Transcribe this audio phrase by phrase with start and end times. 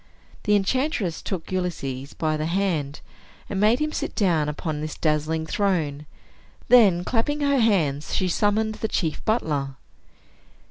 [0.45, 3.01] The enchantress took Ulysses by the hand,
[3.47, 6.07] and made him sit down upon this dazzling throne.
[6.69, 9.75] Then, clapping her hands, she summoned the chief butler.